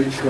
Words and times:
Klitschko, 0.00 0.28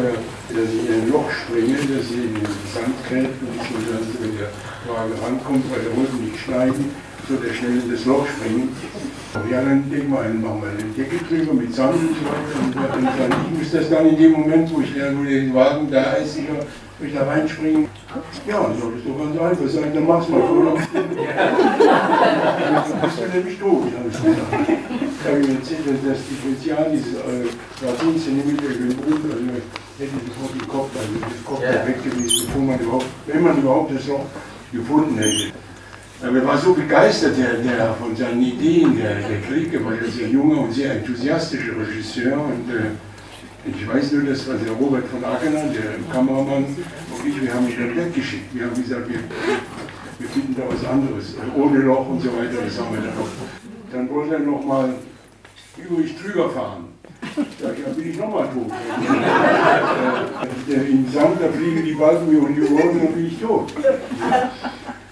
dass 0.49 0.67
sie 0.73 0.81
in 0.81 1.03
ein 1.03 1.12
Loch 1.12 1.31
springen, 1.31 1.79
dass 1.95 2.08
sie 2.08 2.26
in 2.26 2.34
den 2.34 2.46
Sand 2.75 2.96
gräbt 3.08 3.38
und 3.41 3.54
so, 3.62 3.75
dass 3.87 4.03
sie 4.03 4.19
mit 4.27 4.35
der 4.41 4.50
Waage 4.91 5.15
rankommt, 5.23 5.65
weil 5.71 5.81
der 5.87 5.96
wollte 5.96 6.17
nicht 6.17 6.41
schneiden, 6.41 6.91
so 7.28 7.36
der 7.36 7.54
schnell 7.54 7.78
in 7.78 7.91
das 7.91 8.04
Loch 8.04 8.27
springen. 8.27 8.75
Ja, 9.48 9.62
dann 9.62 9.88
denken 9.88 10.11
wir, 10.11 10.20
einen 10.22 10.43
machen 10.43 10.62
wir 10.62 10.70
eine 10.70 10.82
Decke 10.91 11.25
drüber 11.25 11.54
mit 11.54 11.72
Sand 11.72 11.95
und 11.95 12.16
so 12.18 12.25
weiter. 12.27 12.96
Und 12.98 13.06
dann, 13.06 13.30
ich 13.46 13.59
muss 13.61 13.70
das 13.70 13.88
dann 13.91 14.09
in 14.09 14.16
dem 14.16 14.32
Moment, 14.32 14.75
wo 14.75 14.80
ich 14.80 14.93
dann 14.98 15.25
den 15.25 15.55
Wagen 15.55 15.89
da 15.89 16.14
ist, 16.14 16.37
ich 16.37 17.14
da 17.14 17.23
reinspringen. 17.23 17.87
Ja, 18.48 18.62
dann 18.62 18.77
soll 18.77 18.95
das 18.96 19.05
doch 19.07 19.18
ganz 19.23 19.39
einfach 19.39 19.68
sein, 19.68 19.95
dann 19.95 20.07
mach's 20.07 20.29
mal 20.29 20.41
vor. 20.41 20.64
Dann 20.93 21.07
bist 23.02 23.18
du 23.18 23.39
nämlich 23.39 23.59
tot, 23.59 23.84
habe 23.96 24.09
ich 24.11 24.18
gesagt. 24.21 25.10
Ich 25.23 25.27
habe 25.27 25.39
ihm 25.39 25.57
erzählt, 25.57 25.84
dass 25.84 26.00
das 26.00 26.18
Differential, 26.29 26.91
dieses 26.96 27.12
äh, 27.12 27.98
10 28.00 28.18
cm 28.18 28.50
über 28.57 28.73
den 28.73 28.96
Boden, 28.96 29.30
also 29.30 29.53
hätte 29.98 30.16
ich 30.16 30.32
sofort 30.32 30.54
den 30.54 30.68
Kopf, 30.68 30.90
also 30.96 31.12
das 31.21 31.45
Kopf 31.45 31.62
ja. 31.62 31.86
weg 31.86 32.02
gewesen, 32.02 32.46
bevor 32.46 32.62
man 32.62 32.80
überhaupt, 32.80 33.06
wenn 33.26 33.42
man 33.42 33.59
überhaupt 33.59 33.95
das 33.95 34.06
Loch 34.06 34.24
gefunden 34.72 35.18
hätte. 35.18 35.52
Aber 36.22 36.36
er 36.38 36.46
war 36.46 36.56
so 36.56 36.72
begeistert 36.72 37.36
der, 37.36 37.52
der 37.60 37.95
von 37.95 38.16
seinen 38.16 38.40
Ideen, 38.40 38.96
der, 38.96 39.16
der 39.16 39.40
Kriege, 39.42 39.84
weil 39.84 39.98
er 39.98 40.10
sehr 40.10 40.28
junger 40.28 40.62
und 40.62 40.72
sehr 40.72 40.95
enthusiastischer 40.95 41.76
Regisseur 41.76 42.40
und 42.40 42.70
äh, 42.73 42.96
ich 43.68 43.87
weiß 43.87 44.12
nur, 44.12 44.23
dass 44.23 44.46
der 44.46 44.73
Robert 44.73 45.06
von 45.09 45.23
Akener, 45.23 45.64
der 45.68 46.00
Kameramann 46.10 46.64
und 46.64 47.26
ich, 47.28 47.42
wir 47.42 47.52
haben 47.52 47.68
ihn 47.68 47.76
dann 47.78 47.95
weggeschickt. 47.95 48.54
Wir 48.54 48.64
haben 48.64 48.74
gesagt, 48.74 49.06
wir, 49.06 49.18
wir 50.18 50.28
finden 50.30 50.56
da 50.56 50.62
was 50.66 50.82
anderes, 50.88 51.34
ohne 51.54 51.78
Loch 51.80 52.09
und 52.09 52.23
so 52.23 52.28
weiter, 52.28 52.64
das 52.64 52.80
haben 52.80 52.95
wir 52.95 53.02
dann 53.02 53.18
noch. 53.18 53.28
Dann 53.92 54.09
wollte 54.09 54.34
er 54.34 54.40
nochmal 54.40 54.95
übrig 55.79 56.16
drüber 56.16 56.51
fahren. 56.51 56.84
Da 57.60 57.69
bin 57.69 58.10
ich 58.10 58.19
nochmal 58.19 58.48
tot. 58.48 58.70
Im 60.69 61.06
Sand, 61.12 61.41
da 61.41 61.48
fliegen 61.48 61.84
die 61.84 61.93
Balken 61.93 62.33
mir 62.33 62.43
um 62.43 62.54
die 62.54 62.62
Ohren, 62.62 62.99
dann 62.99 63.12
bin 63.12 63.27
ich 63.27 63.40
tot. 63.40 63.73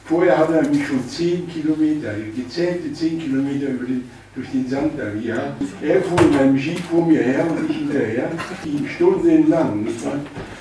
Vorher 0.06 0.39
hat 0.39 0.50
er 0.50 0.67
mich 0.69 0.87
schon 0.87 1.06
10 1.06 1.48
Kilometer, 1.48 2.15
gezählte 2.34 2.92
10 2.92 3.19
Kilometer 3.19 3.69
über 3.69 3.84
den, 3.84 4.11
durch 4.34 4.50
den 4.50 4.67
Sand 4.67 4.92
da 4.98 5.11
gejagt. 5.11 5.62
Er 5.83 6.03
fuhr 6.03 6.20
in 6.23 6.39
einem 6.39 6.56
Jeep 6.56 6.81
vor 6.91 7.06
mir 7.06 7.22
her 7.22 7.47
und 7.50 7.69
ich 7.70 7.77
hinterher, 7.77 8.31
ging 8.65 8.89
stundenlang. 8.89 9.87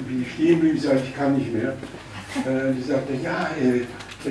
Wie 0.06 0.22
ich 0.22 0.34
stehen 0.34 0.60
blieb, 0.60 0.80
sagte 0.82 1.04
ich, 1.06 1.16
kann 1.16 1.38
nicht 1.38 1.54
mehr. 1.54 1.78
Äh, 2.46 2.74
die 2.74 2.84
sagte, 2.84 3.14
ja, 3.24 3.50
äh, 3.62 3.86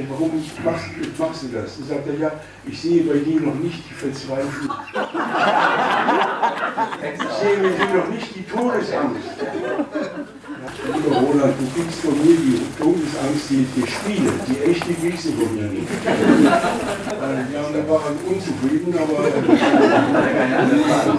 warum 0.08 0.32
machst, 0.64 1.18
machst, 1.18 1.42
du 1.42 1.48
das? 1.48 1.78
Dann 1.78 1.88
sagt 1.88 2.06
er, 2.08 2.14
ja, 2.14 2.32
ich 2.66 2.80
sehe 2.80 3.02
bei 3.04 3.18
dir 3.18 3.40
noch 3.40 3.54
nicht 3.54 3.82
die 3.88 3.94
Verzweiflung. 3.94 4.70
ich 7.14 7.32
sehe 7.40 7.56
bei 7.62 7.68
dir 7.68 7.94
noch 7.94 8.08
nicht 8.08 8.34
die 8.34 8.42
Todesangst. 8.42 9.28
Lieber 10.92 11.16
Roland, 11.16 11.54
du 11.58 11.80
kriegst 11.80 12.00
von 12.00 12.18
mir 12.18 12.36
die 12.36 12.60
Todesangst, 12.78 13.50
die, 13.50 13.66
die 13.76 13.86
Spiele, 13.86 14.32
die 14.48 14.58
echte 14.70 14.94
kriegst 14.94 15.26
du 15.26 15.32
von 15.32 15.54
mir 15.54 15.68
nicht. 15.68 15.88
ja, 16.04 17.60
und 17.66 17.74
er 17.74 17.88
war 17.88 18.02
unzufrieden, 18.26 18.94
aber 18.98 19.24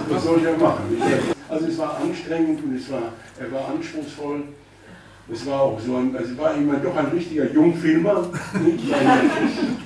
was 0.08 0.24
soll 0.24 0.44
er 0.44 0.56
machen? 0.56 1.02
Also 1.48 1.66
es 1.66 1.78
war 1.78 1.98
anstrengend 1.98 2.62
und 2.62 2.76
es 2.76 2.90
war, 2.90 3.12
er 3.40 3.52
war 3.52 3.68
anspruchsvoll. 3.68 4.42
Es 5.30 5.44
war 5.46 5.60
auch 5.60 5.80
so 5.80 5.96
ein, 5.96 6.16
also 6.16 6.38
war 6.38 6.54
immer 6.56 6.76
doch 6.76 6.96
ein 6.96 7.06
richtiger 7.06 7.50
Jungfilmer, 7.52 8.30
ein, 8.54 8.78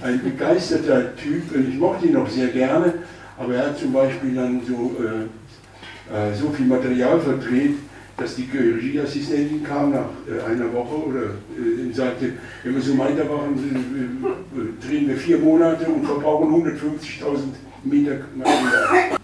ein, 0.03 0.23
begeisterter 0.23 1.17
Typ 1.17 1.55
und 1.55 1.69
ich 1.69 1.79
mochte 1.79 2.07
ihn 2.07 2.17
auch 2.17 2.29
sehr 2.29 2.49
gerne, 2.49 2.95
aber 3.37 3.55
er 3.55 3.67
hat 3.67 3.79
zum 3.79 3.93
Beispiel 3.93 4.35
dann 4.35 4.61
so, 4.65 4.97
äh, 5.03 6.27
äh 6.31 6.35
so 6.35 6.51
viel 6.51 6.67
Material 6.67 7.19
verdreht, 7.21 7.75
dass 8.17 8.37
die 8.37 8.49
Regieassistentin 8.53 9.65
kam 9.65 9.91
nach 9.91 10.11
äh, 10.29 10.51
einer 10.51 10.73
Woche 10.73 10.95
oder 11.09 11.23
äh, 11.23 11.93
sagte, 11.93 12.35
wenn 12.63 12.75
wir 12.75 12.83
so 12.83 12.97
weitermachen, 12.99 14.25
äh, 14.55 14.87
drehen 14.87 15.09
wir 15.09 15.17
vier 15.17 15.39
Monate 15.39 15.87
und 15.87 16.05
verbrauchen 16.05 16.53
150.000 16.53 17.39
Meter 17.85 18.19
Material. 18.37 19.19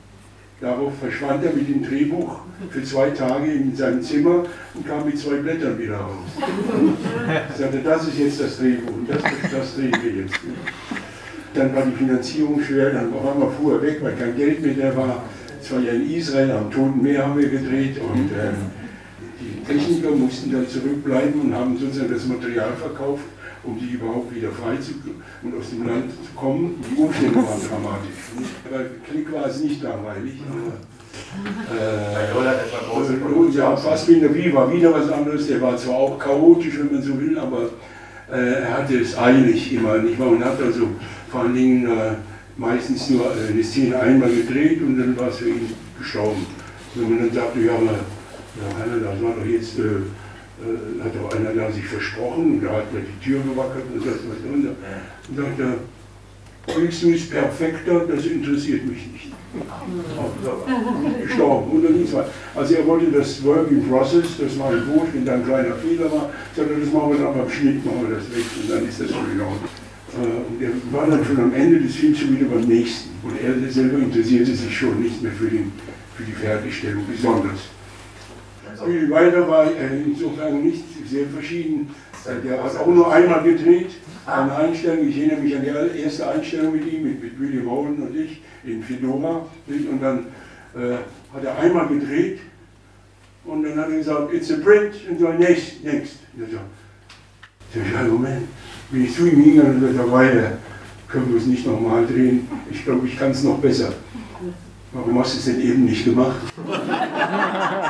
Darauf 0.60 0.92
verschwand 0.98 1.44
er 1.44 1.52
mit 1.52 1.68
dem 1.68 1.84
Drehbuch 1.84 2.40
für 2.70 2.82
zwei 2.82 3.10
Tage 3.10 3.52
in 3.52 3.76
seinem 3.76 4.02
Zimmer 4.02 4.42
und 4.74 4.86
kam 4.86 5.04
mit 5.04 5.16
zwei 5.16 5.36
Blättern 5.36 5.78
wieder 5.78 5.98
raus. 5.98 6.26
Ich 7.50 7.56
sagte, 7.56 7.78
das 7.78 8.08
ist 8.08 8.18
jetzt 8.18 8.40
das 8.40 8.58
Drehbuch 8.58 8.92
und 8.92 9.08
das, 9.08 9.22
das 9.22 9.76
drehen 9.76 9.96
wir 10.02 10.22
jetzt. 10.22 10.34
Dann 11.54 11.74
war 11.76 11.82
die 11.86 11.92
Finanzierung 11.92 12.60
schwer, 12.60 12.90
dann 12.90 13.12
auf 13.14 13.32
einmal 13.32 13.50
fuhr 13.52 13.74
er 13.74 13.82
weg, 13.82 13.98
weil 14.02 14.14
kein 14.14 14.36
Geld 14.36 14.60
mehr 14.60 14.90
da 14.90 14.96
war. 14.96 15.24
Es 15.62 15.70
war 15.72 15.80
ja 15.80 15.92
in 15.92 16.10
Israel, 16.10 16.50
am 16.50 16.70
Toten 16.72 17.02
Meer 17.02 17.24
haben 17.24 17.38
wir 17.38 17.48
gedreht 17.48 18.00
und 18.00 18.30
äh, 18.32 18.52
Techniker 19.68 20.10
mussten 20.10 20.50
dann 20.50 20.66
zurückbleiben 20.66 21.40
und 21.42 21.54
haben 21.54 21.76
sozusagen 21.78 22.12
das 22.12 22.26
Material 22.26 22.72
verkauft, 22.80 23.24
um 23.64 23.78
die 23.78 23.94
überhaupt 23.94 24.34
wieder 24.34 24.50
frei 24.50 24.76
zu 24.76 24.92
und 25.42 25.58
aus 25.58 25.70
dem 25.70 25.86
Land 25.86 26.10
zu 26.10 26.32
kommen. 26.34 26.82
Die 26.90 27.00
Umstände 27.00 27.36
waren 27.36 27.60
dramatisch. 27.68 28.18
Aber 28.68 28.84
Krieg 29.08 29.32
war 29.32 29.46
es 29.46 29.60
nicht 29.60 29.82
langweilig. 29.82 30.40
Äh, 31.70 33.56
ja, 33.56 33.76
Fassbinder 33.76 34.34
wie 34.34 34.52
war 34.54 34.72
wieder 34.72 34.92
was 34.92 35.10
anderes. 35.10 35.46
Der 35.46 35.60
war 35.60 35.76
zwar 35.76 35.96
auch 35.96 36.18
chaotisch, 36.18 36.78
wenn 36.78 36.92
man 36.92 37.02
so 37.02 37.20
will, 37.20 37.38
aber 37.38 37.70
äh, 38.32 38.62
er 38.62 38.78
hatte 38.78 38.98
es 38.98 39.16
eilig 39.18 39.72
immer. 39.74 39.98
Nicht 39.98 40.18
wahr? 40.18 40.28
Und 40.28 40.44
hat 40.44 40.60
also 40.62 40.88
vor 41.30 41.42
allen 41.42 41.54
Dingen 41.54 41.86
äh, 41.86 42.14
meistens 42.56 43.10
nur 43.10 43.26
äh, 43.26 43.52
eine 43.52 43.62
Szene 43.62 43.98
einmal 43.98 44.30
gedreht 44.30 44.80
und 44.80 44.98
dann 44.98 45.16
war 45.18 45.28
es 45.28 45.36
für 45.36 45.48
ihn 45.48 45.74
gestorben. 45.98 46.46
Wenn 46.94 47.10
man 47.10 47.18
dann 47.26 47.34
sagte, 47.34 47.60
ja, 47.60 47.72
aber 48.60 48.78
ja, 48.78 48.92
Heiner, 48.92 49.04
das 49.04 49.22
war 49.22 49.34
doch 49.34 49.46
jetzt, 49.46 49.78
äh, 49.78 49.82
äh, 49.82 51.04
hat 51.04 51.12
doch 51.14 51.36
einer 51.36 51.52
da 51.54 51.70
sich 51.70 51.84
versprochen 51.84 52.52
und 52.52 52.64
da 52.64 52.72
hat 52.72 52.92
mir 52.92 53.00
die 53.00 53.24
Tür 53.24 53.40
gewackelt 53.40 53.84
und 53.94 54.04
das 54.04 54.14
was 54.26 54.38
und 54.52 54.64
da 54.64 54.74
und 55.28 55.36
sagt 55.36 55.60
er, 55.60 55.74
Wilson 56.76 57.14
ist 57.14 57.30
perfekter, 57.30 58.00
das 58.06 58.26
interessiert 58.26 58.84
mich 58.84 59.06
nicht. 59.12 59.32
Gestorben 61.22 61.78
oder 61.78 61.90
nichts 61.90 62.12
weiter. 62.12 62.30
Also 62.54 62.74
er 62.74 62.86
wollte 62.86 63.10
das 63.10 63.42
Working 63.42 63.88
Process, 63.88 64.36
das 64.38 64.58
war 64.58 64.72
gut, 64.72 65.08
wenn 65.14 65.24
da 65.24 65.34
ein 65.34 65.44
kleiner 65.44 65.74
Fehler 65.76 66.12
war, 66.12 66.30
sondern 66.54 66.80
das 66.80 66.92
machen 66.92 67.12
wir 67.12 67.18
dann 67.24 67.38
beim 67.38 67.50
Schnitt, 67.50 67.84
machen 67.84 68.08
wir 68.08 68.16
das 68.16 68.30
weg 68.30 68.44
und 68.62 68.70
dann 68.70 68.86
ist 68.86 69.00
das 69.00 69.10
schon 69.10 69.32
in 69.32 69.40
Ordnung. 69.40 69.70
Äh, 70.14 70.50
und 70.50 70.62
er 70.62 70.70
war 70.92 71.06
dann 71.06 71.24
schon 71.24 71.38
am 71.38 71.54
Ende 71.54 71.80
des 71.80 71.94
Films 71.96 72.18
schon 72.18 72.36
wieder 72.36 72.46
beim 72.46 72.64
nächsten. 72.64 73.10
Und 73.22 73.40
er 73.40 73.70
selber 73.70 73.98
interessierte 73.98 74.54
sich 74.54 74.76
schon 74.76 75.02
nicht 75.02 75.22
mehr 75.22 75.32
für, 75.32 75.48
den, 75.48 75.72
für 76.16 76.24
die 76.24 76.32
Fertigstellung 76.32 77.04
besonders. 77.10 77.70
Bill 78.84 79.10
Wilder 79.10 79.48
war 79.48 79.66
insofern 80.06 80.62
nicht 80.62 80.84
sehr 81.08 81.26
verschieden. 81.26 81.90
Der 82.44 82.62
hat 82.62 82.76
auch 82.76 82.86
nur 82.86 83.12
einmal 83.12 83.42
gedreht, 83.42 83.90
eine 84.26 84.54
Einstellung. 84.54 85.08
Ich 85.08 85.18
erinnere 85.18 85.40
mich 85.40 85.56
an 85.56 85.62
die 85.62 86.00
erste 86.00 86.28
Einstellung 86.28 86.72
mit 86.72 86.92
ihm, 86.92 87.04
mit, 87.04 87.22
mit 87.22 87.40
William 87.40 87.70
Holden 87.70 88.02
und 88.02 88.16
ich 88.16 88.42
in 88.64 88.82
Fedora. 88.82 89.46
Und 89.66 90.02
dann 90.02 90.26
äh, 90.74 90.96
hat 91.34 91.44
er 91.44 91.58
einmal 91.58 91.88
gedreht 91.88 92.40
und 93.44 93.62
dann 93.62 93.78
hat 93.78 93.88
er 93.88 93.96
gesagt, 93.96 94.34
it's 94.34 94.50
a 94.50 94.56
print, 94.56 94.94
und 95.08 95.18
so, 95.18 95.28
next, 95.32 95.82
next. 95.82 96.16
Und 96.36 96.48
ich 97.84 97.92
sage, 97.92 98.08
Moment, 98.08 98.48
bin 98.90 99.04
ich 99.04 99.14
zu 99.14 99.26
ihm 99.26 99.40
hingegangen 99.40 99.82
und 99.82 99.88
gesagt, 99.88 100.12
Wilder, 100.12 100.58
können 101.08 101.30
wir 101.30 101.38
es 101.38 101.46
nicht 101.46 101.66
nochmal 101.66 102.06
drehen? 102.06 102.46
Ich 102.70 102.84
glaube, 102.84 103.06
ich 103.06 103.18
kann 103.18 103.30
es 103.30 103.42
noch 103.42 103.58
besser. 103.58 103.92
Warum 104.92 105.18
hast 105.18 105.34
du 105.34 105.38
es 105.38 105.44
denn 105.46 105.60
eben 105.60 105.84
nicht 105.84 106.04
gemacht? 106.04 106.36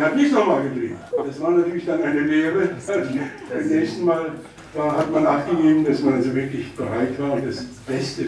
Er 0.00 0.06
hat 0.06 0.16
nicht 0.16 0.32
nochmal 0.32 0.62
gedreht. 0.62 0.96
Das 1.26 1.40
war 1.42 1.50
natürlich 1.50 1.84
dann 1.84 2.02
eine 2.02 2.20
Lehre. 2.20 2.70
Beim 2.86 3.68
nächsten 3.68 4.04
Mal 4.06 4.32
war, 4.74 4.96
hat 4.96 5.12
man 5.12 5.24
nachgegeben, 5.24 5.84
dass 5.84 6.02
man 6.02 6.14
also 6.14 6.34
wirklich 6.34 6.74
bereit 6.74 7.20
war, 7.20 7.38
das 7.38 7.64
Beste 7.86 8.22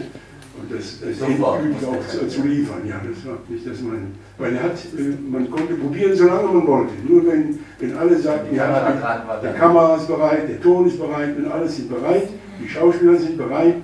und 0.61 0.71
das, 0.71 0.99
das 1.01 1.27
Endgültige 1.27 1.87
auch 1.87 2.07
zu, 2.07 2.27
zu, 2.27 2.43
liefern. 2.43 2.87
Ja, 2.87 3.01
das 3.03 3.25
war 3.25 3.39
nicht, 3.47 3.65
dass 3.65 3.81
man, 3.81 4.11
weil 4.37 4.55
er 4.55 4.63
hat, 4.63 4.73
äh, 4.75 5.17
man 5.27 5.49
konnte 5.49 5.73
probieren, 5.73 6.15
solange 6.15 6.43
man 6.43 6.67
wollte. 6.67 6.93
Nur 7.07 7.25
wenn, 7.25 7.57
wenn 7.79 7.97
alle 7.97 8.19
sagten, 8.19 8.55
ja, 8.55 9.39
die 9.41 9.57
Kamera 9.57 9.95
ist 9.95 10.07
bereit, 10.07 10.47
der 10.47 10.61
Ton 10.61 10.85
ist 10.85 10.99
bereit, 10.99 11.35
wenn 11.35 11.51
alles 11.51 11.75
sind 11.75 11.89
bereit, 11.89 12.29
die 12.63 12.69
Schauspieler 12.69 13.17
sind 13.17 13.35
bereit, 13.35 13.77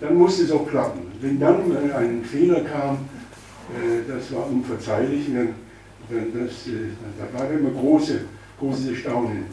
dann 0.00 0.16
musste 0.16 0.42
es 0.42 0.50
auch 0.50 0.66
klappen. 0.68 1.02
Wenn 1.20 1.38
dann 1.38 1.60
ein 1.96 2.24
Fehler 2.24 2.62
kam, 2.62 2.98
äh, 3.76 4.02
das 4.08 4.34
war 4.34 4.48
unverzeihlich. 4.50 5.28
Und 5.28 5.36
dann 5.36 5.54
das, 6.08 6.66
äh, 6.66 6.90
da 7.18 7.38
war 7.38 7.50
immer 7.50 7.70
große, 7.70 8.20
großes 8.58 8.98
Staunen. 8.98 9.44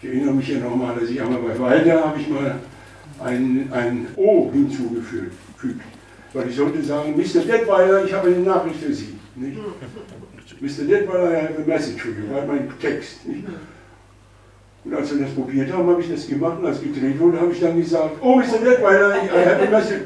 Ich 0.00 0.08
erinnere 0.08 0.34
mich 0.34 0.48
ja 0.48 0.58
nochmal, 0.58 0.94
dass 0.98 1.10
ich 1.10 1.20
einmal 1.20 1.40
bei 1.40 1.58
Walter 1.58 2.04
habe 2.04 2.20
ich 2.20 2.28
mal 2.28 2.58
ein, 3.22 3.68
ein 3.72 4.06
O 4.16 4.50
hinzugefügt. 4.52 5.32
Weil 6.32 6.48
ich 6.48 6.56
sollte 6.56 6.82
sagen, 6.82 7.16
Mr. 7.16 7.40
Detweiler, 7.40 8.04
ich 8.04 8.12
habe 8.12 8.28
eine 8.28 8.40
Nachricht 8.40 8.76
für 8.76 8.92
Sie. 8.92 9.18
Nicht? 9.34 9.58
Mr. 10.60 10.84
Detweiler, 10.84 11.32
I 11.32 11.42
have 11.42 11.62
a 11.62 11.66
message 11.66 12.00
for 12.00 12.10
you, 12.10 12.32
war 12.32 12.44
mein 12.46 12.70
Text. 12.78 13.26
Nicht? 13.26 13.44
Und 14.84 14.94
als 14.94 15.12
wir 15.12 15.24
das 15.24 15.34
probiert 15.34 15.72
haben, 15.72 15.88
habe 15.88 16.00
ich 16.00 16.10
das 16.10 16.28
gemacht 16.28 16.58
und 16.60 16.66
als 16.66 16.80
gedreht 16.80 17.18
wurde, 17.18 17.40
habe 17.40 17.52
ich 17.52 17.60
dann 17.60 17.76
gesagt, 17.76 18.16
oh 18.20 18.36
Mr. 18.36 18.58
Detweiler, 18.64 19.16
I 19.16 19.28
have 19.28 19.66
a 19.66 19.70
message. 19.70 20.02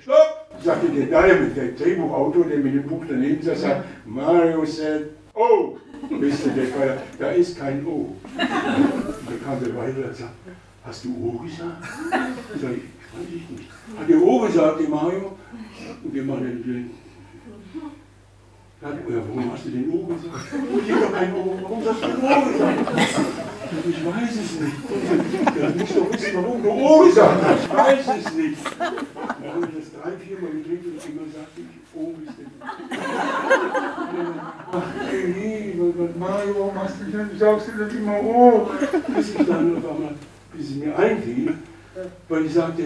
Stopp! 0.00 0.45
Sagte 0.66 0.88
der 0.88 1.06
Diamond, 1.06 1.56
der 1.56 1.68
Drehbuchautor, 1.68 2.44
der 2.44 2.58
mit 2.58 2.74
dem 2.74 2.82
Buch 2.82 3.04
daneben 3.08 3.42
saß, 3.42 3.60
sagt, 3.60 3.84
Mario 4.04 4.64
said, 4.64 5.10
oh! 5.34 5.78
Weißt 6.10 6.46
du, 6.46 6.50
der 6.50 6.68
war, 6.74 6.96
da 7.18 7.30
ist 7.30 7.58
kein 7.58 7.86
O. 7.86 7.90
Und 7.90 8.16
da 8.36 9.34
kam 9.44 9.60
der 9.64 9.74
weiter 9.76 10.08
und 10.08 10.16
sagte, 10.16 10.50
hast 10.84 11.04
du 11.04 11.10
O 11.22 11.38
gesagt? 11.42 11.82
Sag 12.60 12.70
ich, 12.72 12.86
weiß 13.14 13.28
ich 13.34 13.50
nicht. 13.50 13.70
Hat 13.98 14.08
der 14.08 14.20
O 14.20 14.40
gesagt, 14.40 14.80
der 14.80 14.88
Mario? 14.88 15.36
Und 16.04 16.14
wir 16.14 16.22
machen 16.24 16.62
den 16.64 16.90
ja, 18.82 18.90
warum 19.26 19.52
hast 19.52 19.64
du 19.64 19.70
den 19.70 19.90
O 19.90 20.06
gesagt? 20.06 20.34
Ich 20.84 20.92
habe 20.92 21.00
doch 21.06 21.12
kein 21.12 21.34
O. 21.34 21.58
Warum 21.62 21.84
hast 21.86 22.02
du 22.02 22.08
den 22.08 22.16
O 22.16 22.52
gesagt? 22.52 22.78
Ich 23.88 24.04
weiß 24.04 24.30
es 24.30 24.60
nicht. 24.60 24.76
Du 25.56 25.78
musst 25.78 25.96
doch 25.96 26.12
wissen, 26.12 26.34
warum 26.34 26.62
du 26.62 26.70
O 26.70 27.04
gesagt 27.04 27.42
hast. 27.42 27.64
Ich 27.64 27.72
weiß 27.72 28.06
es 28.18 28.34
nicht. 28.34 28.58
Dann 28.78 29.54
habe 29.54 29.68
ich 29.70 29.78
das 29.78 29.92
drei, 29.92 30.12
vier 30.12 30.38
Mal 30.40 30.50
gedreht 30.50 30.84
und 30.84 31.08
immer 31.08 31.26
sagte 31.32 31.62
ich, 31.62 31.66
O 31.98 32.14
ist 32.22 32.38
denn. 32.38 32.50
Ach, 34.72 34.88
nee, 35.10 35.74
Mario, 36.18 36.72
denn, 37.16 37.38
sagst 37.38 37.68
du 37.68 37.84
denn 37.84 37.96
immer 37.96 38.20
O? 38.22 38.70
Bis 39.14 39.30
ich 39.30 39.46
dann 39.46 39.76
auf 39.76 39.90
einmal, 39.90 40.14
bis 40.52 40.70
es 40.70 40.76
mir 40.76 40.98
einfiel, 40.98 41.54
weil 42.28 42.46
ich 42.46 42.54
sagte, 42.54 42.84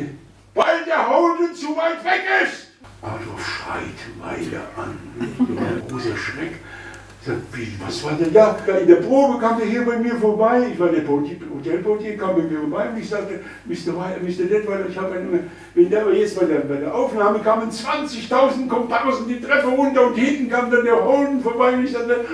weil 0.55 0.85
der 0.87 1.09
Holden 1.09 1.55
zu 1.55 1.69
weit 1.77 2.05
weg 2.05 2.23
ist. 2.45 2.69
Adolf 3.03 3.47
schreit 3.47 4.01
weiter 4.21 4.63
an, 4.77 4.99
ein 5.19 5.83
großer 5.89 6.17
Schreck. 6.17 6.57
Sagt, 7.23 7.39
wie, 7.53 7.75
was 7.85 8.03
war 8.03 8.13
denn 8.13 8.33
da? 8.33 8.57
In 8.81 8.87
der 8.87 8.97
Probe 8.97 9.39
kam 9.39 9.59
der 9.59 9.67
hier 9.67 9.85
bei 9.85 9.99
mir 9.99 10.15
vorbei. 10.15 10.69
Ich 10.73 10.81
war 10.81 10.89
der 10.89 11.07
Hotelportier, 11.07 12.17
kam 12.17 12.37
bei 12.37 12.43
mir 12.43 12.61
vorbei 12.61 12.89
und 12.89 12.99
ich 12.99 13.11
sagte, 13.11 13.41
Mr. 13.67 13.95
Weiler, 13.95 14.21
Mr. 14.23 14.45
Detweiler, 14.49 14.87
ich 14.89 14.97
habe 14.97 15.17
eine, 15.17 15.41
wenn 15.75 15.91
der 15.91 16.11
jetzt 16.15 16.41
bei 16.41 16.47
der, 16.47 16.61
bei 16.61 16.77
der 16.77 16.95
Aufnahme 16.95 17.41
kamen 17.41 17.71
20.000 17.71 18.67
Komparsen 18.69 19.29
die 19.29 19.39
Treppe 19.39 19.69
runter 19.69 20.07
und 20.07 20.15
hinten 20.15 20.49
kam 20.49 20.71
dann 20.71 20.83
der 20.83 21.05
Holden 21.05 21.43
vorbei 21.43 21.75
und 21.75 21.85
ich 21.85 21.93
sagte, 21.93 22.25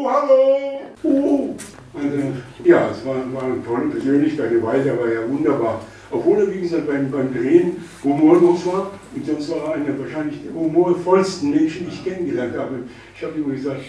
oh, 0.00 0.10
hallo, 0.10 0.80
oh. 1.02 1.54
Also, 1.92 2.16
ja, 2.64 2.90
es 2.90 3.04
war, 3.04 3.16
war 3.32 3.64
tolle 3.64 3.90
Persönlichkeit, 3.90 4.52
der 4.52 4.62
Weiler 4.62 4.98
war 4.98 5.08
ja 5.08 5.28
wunderbar. 5.28 5.80
Obwohl 6.10 6.38
er, 6.38 6.52
wie 6.52 6.60
gesagt, 6.60 6.86
beim, 6.86 7.10
beim 7.10 7.32
Drehen 7.32 7.76
humorlos 8.02 8.66
war 8.66 8.90
und 9.14 9.26
sonst 9.26 9.50
war 9.50 9.68
er 9.68 9.74
einer 9.74 9.98
wahrscheinlich 9.98 10.42
der 10.42 10.52
humorvollsten 10.54 11.50
Menschen, 11.50 11.86
die 11.86 11.94
ich 11.94 12.04
kennengelernt 12.04 12.56
habe. 12.56 12.78
Ich 13.14 13.22
habe 13.22 13.34
immer 13.38 13.54
gesagt, 13.54 13.80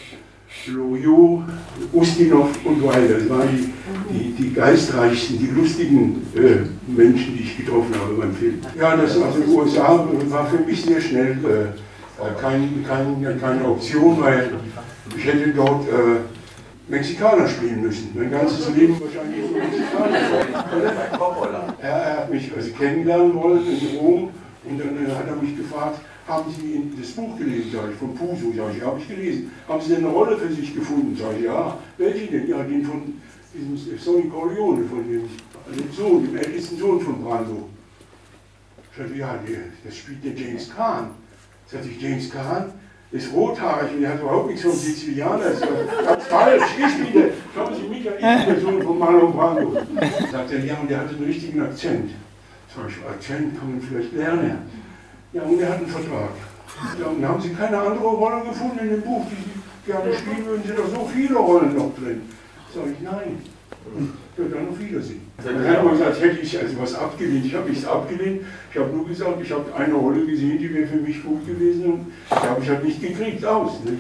Loriot, 0.68 1.44
Ustinov 1.94 2.50
und 2.66 2.84
Weiler, 2.84 3.20
das 3.20 3.30
waren 3.30 3.50
die, 3.50 4.14
die, 4.14 4.32
die 4.34 4.54
geistreichsten, 4.54 5.40
die 5.40 5.48
lustigen 5.48 6.28
äh, 6.36 6.92
Menschen, 6.92 7.38
die 7.38 7.44
ich 7.44 7.58
getroffen 7.58 7.96
habe 8.00 8.16
beim 8.16 8.34
Film. 8.34 8.60
Ja, 8.78 8.96
das 8.98 9.18
also 9.18 9.40
die 9.40 9.50
USA 9.50 10.06
war 10.28 10.46
für 10.48 10.60
mich 10.60 10.84
sehr 10.84 11.00
schnell 11.00 11.32
äh, 11.32 12.40
kein, 12.40 12.86
kein, 12.88 13.40
keine 13.40 13.66
Option, 13.66 14.22
weil 14.22 14.52
ich 15.18 15.26
hätte 15.26 15.54
dort 15.54 15.88
äh, 15.88 16.20
Mexikaner 16.88 17.48
spielen 17.48 17.82
müssen. 17.82 18.12
Mein 18.14 18.32
ganzes 18.32 18.74
Leben 18.76 19.00
wahrscheinlich 19.00 19.50
nur 19.50 19.60
Mexikaner. 19.60 21.76
Er, 21.82 22.18
hat 22.18 22.32
mich 22.32 22.52
also 22.56 22.72
kennenlernen 22.74 23.34
wollen 23.34 23.66
in 23.66 23.98
Rom 23.98 24.30
und 24.66 24.80
dann 24.80 25.06
äh, 25.06 25.10
hat 25.10 25.28
er 25.28 25.36
mich 25.36 25.58
gefragt, 25.58 26.02
haben 26.28 26.52
Sie 26.52 26.92
das 27.00 27.12
Buch 27.12 27.38
gelesen, 27.38 27.72
sag 27.74 27.92
ich, 27.92 27.98
von 27.98 28.14
Puso, 28.14 28.54
sag 28.56 28.76
ich, 28.76 28.84
habe 28.84 29.00
ich 29.00 29.08
gelesen. 29.08 29.52
Haben 29.68 29.82
Sie 29.82 29.96
denn 29.96 30.06
eine 30.06 30.14
Rolle 30.14 30.38
für 30.38 30.54
sich 30.54 30.74
gefunden? 30.74 31.18
Sag 31.20 31.38
ich, 31.38 31.46
ja. 31.46 31.78
Welche 31.98 32.28
denn? 32.28 32.48
Ja, 32.48 32.64
den 32.64 32.86
von 32.86 33.14
diesem 33.54 33.98
Sonny 33.98 34.30
Corleone, 34.30 34.86
von 34.86 35.04
dem, 35.10 35.24
dem 35.76 35.92
Sohn, 35.92 36.24
dem 36.24 36.38
ältesten 36.38 36.78
Sohn 36.78 37.02
von 37.02 37.24
Brando. 37.24 37.68
Ich, 38.94 39.18
ja, 39.18 39.40
das 39.84 39.98
spielt 39.98 40.24
der 40.24 40.34
James 40.34 40.70
Kahn. 40.70 41.12
Sag 41.66 41.82
ich, 41.86 42.02
James 42.02 42.30
Kahn? 42.30 42.72
Ist 43.12 43.34
rothaarig 43.34 43.92
und 43.96 44.04
er 44.04 44.14
hat 44.14 44.22
überhaupt 44.22 44.48
nichts 44.48 44.62
vom 44.62 44.72
Sizilianer. 44.72 45.52
Ganz 46.06 46.24
falsch. 46.26 46.64
Ich 46.78 47.24
schauen 47.54 47.76
Sie 47.76 47.88
mich 47.88 48.08
an, 48.10 48.16
ich 48.18 48.46
bin 48.46 48.56
der 48.56 48.62
Sohn 48.62 48.82
von 48.82 49.00
Marlon 49.00 49.34
Brando. 49.34 49.74
Sagt 50.32 50.52
er, 50.52 50.66
ja, 50.66 50.76
und 50.78 50.90
der 50.90 51.00
hatte 51.00 51.16
einen 51.16 51.26
richtigen 51.26 51.62
Akzent. 51.62 52.12
Sag 52.74 52.90
ich, 52.90 53.06
Akzent 53.06 53.60
kann 53.60 53.72
man 53.72 53.82
vielleicht 53.82 54.14
lernen. 54.14 54.70
Ja, 55.34 55.42
und 55.44 55.62
er 55.62 55.70
hat 55.70 55.78
einen 55.78 55.88
Vertrag. 55.88 56.32
Ja, 57.00 57.08
und 57.08 57.28
haben 57.28 57.42
Sie 57.42 57.50
keine 57.50 57.78
andere 57.78 58.08
Rolle 58.08 58.44
gefunden 58.46 58.80
in 58.80 58.90
dem 58.90 59.02
Buch, 59.02 59.26
die 59.30 59.36
Sie 59.36 59.92
gerne 59.92 60.14
spielen 60.14 60.46
würden, 60.46 60.64
sind 60.64 60.80
doch 60.80 60.88
so 60.88 61.10
viele 61.14 61.36
Rollen 61.36 61.76
noch 61.76 61.94
drin. 61.96 62.22
Sag 62.74 62.86
ich, 62.88 63.02
nein. 63.02 63.42
Ja, 64.38 64.46
dann 64.46 64.70
auf 64.70 64.80
Wiedersehen. 64.80 65.22
Dann 65.44 65.68
hat 65.68 65.84
man 65.84 65.98
gesagt, 65.98 66.22
hätte 66.22 66.40
ich 66.40 66.60
also 66.60 66.80
was 66.80 66.96
abgelehnt. 66.96 67.46
Ich 67.46 67.54
habe 67.54 67.70
nichts 67.70 67.86
abgelehnt. 67.86 68.42
Ich 68.72 68.80
habe 68.80 68.96
nur 68.96 69.08
gesagt, 69.08 69.42
ich 69.44 69.52
habe 69.52 69.76
eine 69.76 69.94
Rolle 69.94 70.26
gesehen, 70.26 70.58
die 70.58 70.74
wäre 70.74 70.88
für 70.88 70.98
mich 70.98 71.22
gut 71.24 71.46
gewesen 71.46 71.86
und 71.86 72.06
die 72.30 72.36
habe 72.36 72.62
ich 72.62 72.70
halt 72.70 72.84
nicht 72.84 73.02
gekriegt 73.02 73.44
aus. 73.46 73.84
Nicht? 73.84 73.98